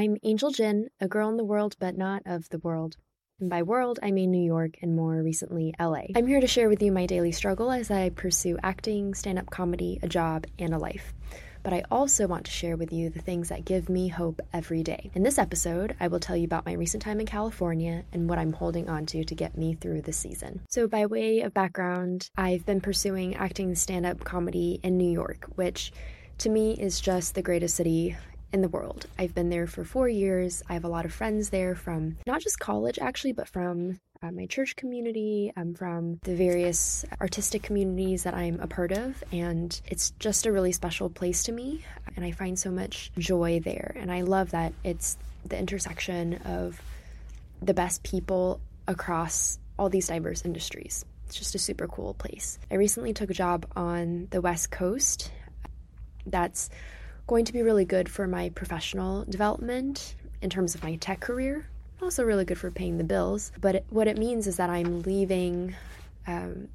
[0.00, 2.96] I'm Angel Jin, a girl in the world but not of the world.
[3.38, 6.04] And by world, I mean New York and more recently LA.
[6.16, 9.50] I'm here to share with you my daily struggle as I pursue acting, stand up
[9.50, 11.12] comedy, a job, and a life.
[11.62, 14.82] But I also want to share with you the things that give me hope every
[14.82, 15.10] day.
[15.12, 18.38] In this episode, I will tell you about my recent time in California and what
[18.38, 20.62] I'm holding on to to get me through the season.
[20.70, 25.44] So, by way of background, I've been pursuing acting stand up comedy in New York,
[25.56, 25.92] which
[26.38, 28.16] to me is just the greatest city
[28.52, 29.06] in the world.
[29.18, 30.62] I've been there for four years.
[30.68, 34.30] I have a lot of friends there from not just college, actually, but from uh,
[34.30, 39.22] my church community, um, from the various artistic communities that I'm a part of.
[39.32, 41.84] And it's just a really special place to me.
[42.16, 43.94] And I find so much joy there.
[43.96, 46.80] And I love that it's the intersection of
[47.62, 51.04] the best people across all these diverse industries.
[51.26, 52.58] It's just a super cool place.
[52.70, 55.30] I recently took a job on the West Coast.
[56.26, 56.68] That's
[57.30, 61.64] going to be really good for my professional development in terms of my tech career.
[62.02, 63.52] Also, really good for paying the bills.
[63.60, 65.76] But it, what it means is that I'm leaving
[66.26, 66.66] um,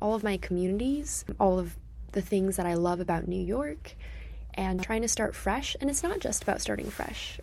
[0.00, 1.76] all of my communities, all of
[2.12, 3.94] the things that I love about New York,
[4.54, 5.76] and trying to start fresh.
[5.82, 7.38] And it's not just about starting fresh.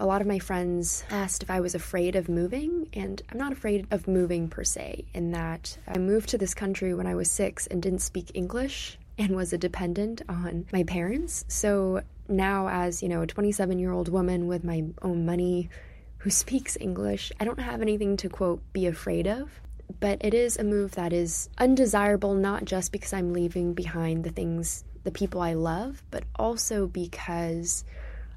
[0.00, 3.52] a lot of my friends asked if I was afraid of moving, and I'm not
[3.52, 7.30] afraid of moving per se, in that I moved to this country when I was
[7.30, 11.44] six and didn't speak English and was a dependent on my parents.
[11.46, 15.68] So now, as you know, a 27 year old woman with my own money
[16.18, 19.60] who speaks English, I don't have anything to quote be afraid of.
[19.98, 24.30] But it is a move that is undesirable, not just because I'm leaving behind the
[24.30, 27.84] things, the people I love, but also because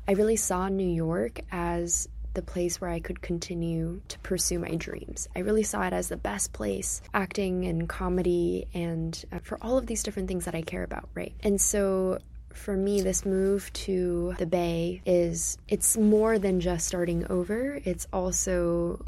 [0.08, 4.76] I really saw New York as the place where I could continue to pursue my
[4.76, 5.28] dreams.
[5.36, 9.78] I really saw it as the best place, acting and comedy, and uh, for all
[9.78, 11.34] of these different things that I care about, right?
[11.44, 12.20] And so
[12.54, 17.80] for me this move to the bay is it's more than just starting over.
[17.84, 19.04] It's also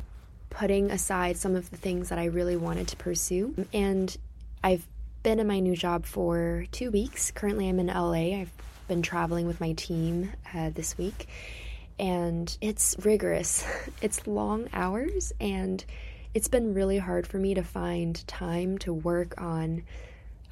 [0.50, 3.54] putting aside some of the things that i really wanted to pursue.
[3.74, 4.16] And
[4.64, 4.88] i've
[5.22, 7.32] been in my new job for two weeks.
[7.32, 8.52] Currently i'm in la i've
[8.88, 11.28] been traveling with my team uh, this week
[12.00, 13.66] and it's rigorous.
[14.02, 15.84] It's long hours, and
[16.34, 19.84] it's been really hard for me to find time to work on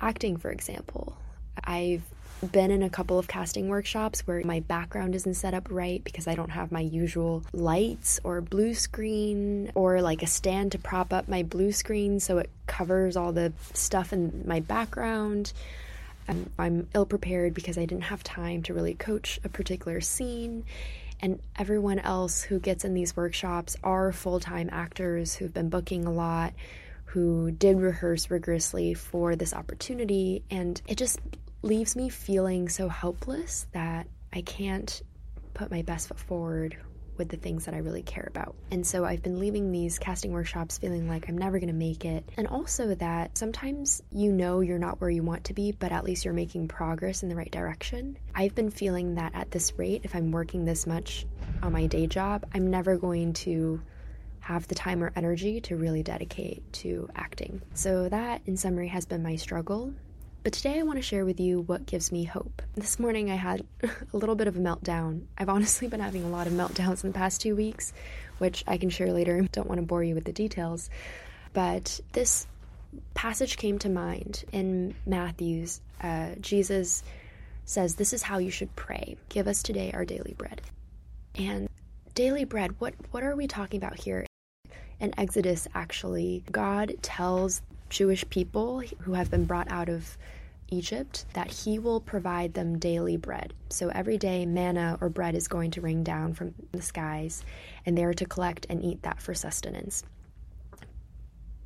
[0.02, 1.18] acting, for example.
[1.64, 2.04] I've
[2.52, 6.28] been in a couple of casting workshops where my background isn't set up right because
[6.28, 11.14] I don't have my usual lights or blue screen or like a stand to prop
[11.14, 15.54] up my blue screen so it covers all the stuff in my background.
[16.28, 20.02] Um, I'm, I'm ill prepared because I didn't have time to really coach a particular
[20.02, 20.66] scene
[21.24, 26.04] and everyone else who gets in these workshops are full time actors who've been booking
[26.06, 26.54] a lot,
[27.06, 30.44] who did rehearse rigorously for this opportunity.
[30.52, 31.22] And it just
[31.62, 35.02] leaves me feeling so helpless that I can't
[35.54, 36.76] put my best foot forward
[37.18, 38.56] with the things that I really care about.
[38.72, 42.06] And so I've been leaving these casting workshops feeling like I'm never going to make
[42.06, 42.28] it.
[42.38, 46.04] And also that sometimes you know you're not where you want to be, but at
[46.04, 48.18] least you're making progress in the right direction.
[48.36, 51.26] I've been feeling that at this rate, if I'm working this much
[51.62, 53.82] on my day job, I'm never going to
[54.40, 57.62] have the time or energy to really dedicate to acting.
[57.74, 59.94] So, that in summary has been my struggle.
[60.44, 62.62] But today I want to share with you what gives me hope.
[62.76, 65.22] This morning I had a little bit of a meltdown.
[65.38, 67.94] I've honestly been having a lot of meltdowns in the past two weeks,
[68.40, 69.48] which I can share later.
[69.54, 70.90] Don't want to bore you with the details.
[71.54, 72.46] But this
[73.14, 75.80] passage came to mind in Matthew's.
[76.02, 77.04] Uh, Jesus
[77.64, 79.16] says, This is how you should pray.
[79.30, 80.62] Give us today our daily bread.
[81.36, 81.70] And
[82.16, 84.26] daily bread, what, what are we talking about here?
[85.00, 87.62] In Exodus, actually, God tells
[87.94, 90.18] Jewish people who have been brought out of
[90.68, 93.54] Egypt that he will provide them daily bread.
[93.70, 97.46] So every day, manna or bread is going to rain down from the skies,
[97.86, 100.04] and they are to collect and eat that for sustenance.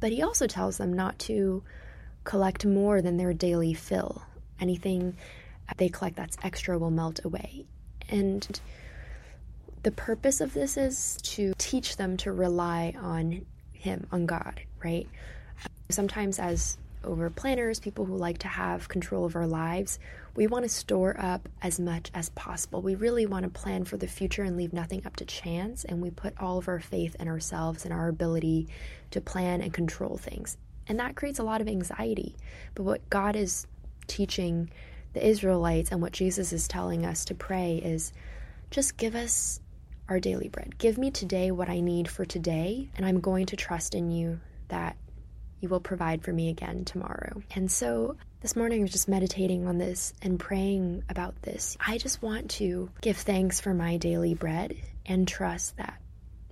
[0.02, 1.64] But he also tells them not to
[2.26, 4.22] collect more than their daily fill.
[4.60, 5.16] Anything
[5.78, 7.66] they collect that's extra will melt away.
[8.10, 8.60] And
[9.84, 15.08] the purpose of this is to teach them to rely on Him, on God, right?
[15.90, 20.00] Sometimes, as over planners, people who like to have control of our lives,
[20.36, 22.82] we want to store up as much as possible.
[22.82, 25.86] We really want to plan for the future and leave nothing up to chance.
[25.86, 28.68] And we put all of our faith in ourselves and our ability
[29.12, 30.58] to plan and control things.
[30.88, 32.36] And that creates a lot of anxiety.
[32.76, 33.68] But what God is
[34.08, 34.70] teaching
[35.14, 38.12] the Israelites and what Jesus is telling us to pray is
[38.72, 39.60] just give us
[40.10, 40.78] our daily bread.
[40.78, 44.40] Give me today what I need for today, and I'm going to trust in you
[44.70, 44.96] that
[45.60, 47.42] you will provide for me again tomorrow.
[47.56, 51.78] And so this morning I was just meditating on this and praying about this.
[51.86, 54.76] I just want to give thanks for my daily bread
[55.06, 56.00] and trust that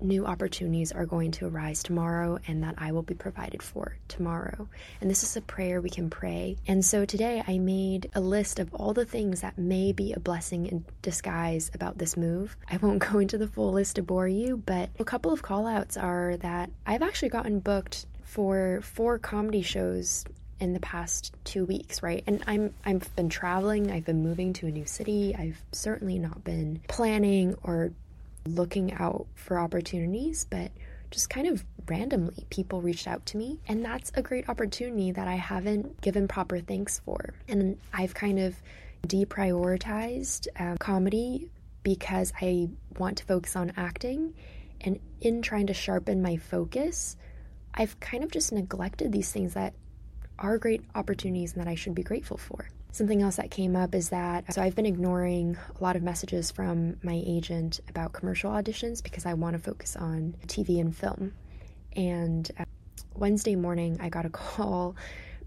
[0.01, 4.67] new opportunities are going to arise tomorrow and that I will be provided for tomorrow.
[5.01, 6.57] And this is a prayer we can pray.
[6.67, 10.19] And so today I made a list of all the things that may be a
[10.19, 12.57] blessing in disguise about this move.
[12.69, 15.67] I won't go into the full list to bore you, but a couple of call
[15.67, 20.25] outs are that I've actually gotten booked for four comedy shows
[20.59, 22.23] in the past two weeks, right?
[22.27, 26.43] And I'm I've been traveling, I've been moving to a new city, I've certainly not
[26.43, 27.91] been planning or
[28.45, 30.71] looking out for opportunities, but
[31.11, 35.27] just kind of randomly people reached out to me and that's a great opportunity that
[35.27, 37.33] I haven't given proper thanks for.
[37.47, 38.55] And I've kind of
[39.07, 41.49] deprioritized um, comedy
[41.83, 44.33] because I want to focus on acting
[44.81, 47.15] and in trying to sharpen my focus,
[47.75, 49.73] I've kind of just neglected these things that
[50.39, 52.69] are great opportunities and that I should be grateful for.
[52.91, 56.51] Something else that came up is that so I've been ignoring a lot of messages
[56.51, 61.33] from my agent about commercial auditions because I want to focus on TV and film.
[61.93, 62.63] And uh,
[63.13, 64.95] Wednesday morning, I got a call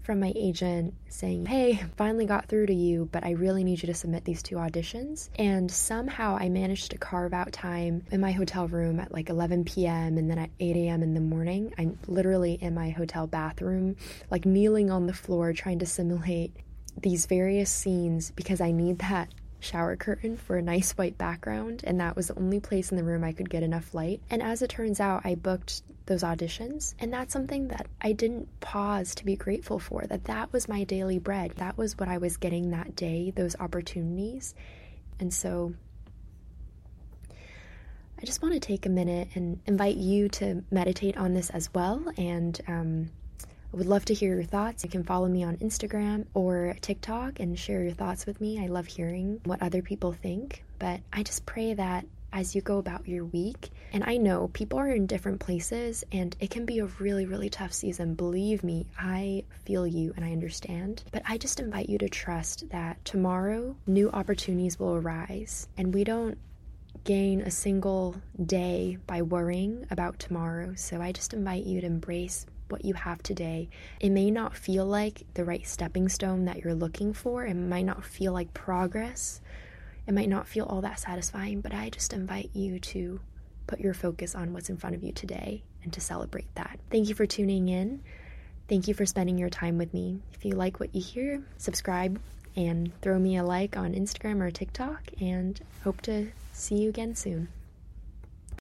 [0.09, 3.85] from my agent saying, Hey, finally got through to you, but I really need you
[3.85, 5.29] to submit these two auditions.
[5.37, 9.65] And somehow I managed to carve out time in my hotel room at like 11
[9.65, 10.17] p.m.
[10.17, 11.03] and then at 8 a.m.
[11.03, 11.75] in the morning.
[11.77, 13.97] I'm literally in my hotel bathroom,
[14.31, 16.55] like kneeling on the floor, trying to simulate
[16.99, 21.99] these various scenes because I need that shower curtain for a nice white background, and
[21.99, 24.21] that was the only place in the room I could get enough light.
[24.31, 28.59] And as it turns out, I booked those auditions, and that's something that I didn't
[28.59, 30.03] pause to be grateful for.
[30.05, 31.53] That that was my daily bread.
[31.55, 34.53] That was what I was getting that day, those opportunities.
[35.21, 35.73] And so
[38.21, 41.73] I just want to take a minute and invite you to meditate on this as
[41.73, 43.09] well and um,
[43.71, 44.83] I would love to hear your thoughts.
[44.83, 48.59] You can follow me on Instagram or TikTok and share your thoughts with me.
[48.59, 50.63] I love hearing what other people think.
[50.79, 54.79] But I just pray that as you go about your week, and I know people
[54.79, 58.13] are in different places and it can be a really, really tough season.
[58.13, 61.03] Believe me, I feel you and I understand.
[61.11, 66.03] But I just invite you to trust that tomorrow new opportunities will arise and we
[66.03, 66.37] don't
[67.03, 68.15] gain a single
[68.45, 70.73] day by worrying about tomorrow.
[70.75, 73.69] So I just invite you to embrace what you have today.
[73.99, 77.85] It may not feel like the right stepping stone that you're looking for, it might
[77.85, 79.41] not feel like progress,
[80.09, 83.19] it might not feel all that satisfying, but I just invite you to
[83.67, 86.79] put your focus on what's in front of you today and to celebrate that.
[86.89, 88.01] Thank you for tuning in.
[88.67, 90.23] Thank you for spending your time with me.
[90.33, 92.19] If you like what you hear, subscribe
[92.55, 97.13] and throw me a like on Instagram or TikTok, and hope to see you again
[97.13, 97.47] soon.